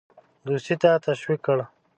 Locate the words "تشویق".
1.05-1.39